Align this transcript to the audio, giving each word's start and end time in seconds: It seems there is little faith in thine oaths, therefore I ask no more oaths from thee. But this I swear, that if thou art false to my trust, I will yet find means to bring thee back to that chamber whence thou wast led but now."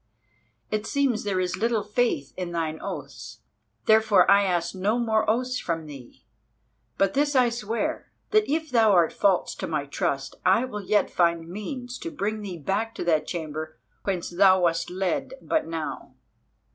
It 0.71 0.87
seems 0.87 1.23
there 1.23 1.39
is 1.39 1.57
little 1.57 1.83
faith 1.83 2.33
in 2.35 2.51
thine 2.53 2.79
oaths, 2.81 3.41
therefore 3.85 4.25
I 4.31 4.45
ask 4.45 4.73
no 4.73 4.97
more 4.97 5.29
oaths 5.29 5.59
from 5.59 5.85
thee. 5.85 6.25
But 6.97 7.13
this 7.13 7.35
I 7.35 7.49
swear, 7.49 8.11
that 8.31 8.51
if 8.51 8.71
thou 8.71 8.93
art 8.93 9.13
false 9.13 9.53
to 9.53 9.67
my 9.67 9.85
trust, 9.85 10.37
I 10.43 10.65
will 10.65 10.81
yet 10.81 11.11
find 11.11 11.47
means 11.47 11.99
to 11.99 12.09
bring 12.09 12.41
thee 12.41 12.57
back 12.57 12.95
to 12.95 13.03
that 13.03 13.27
chamber 13.27 13.77
whence 14.03 14.31
thou 14.31 14.61
wast 14.61 14.89
led 14.89 15.35
but 15.39 15.67
now." 15.67 16.15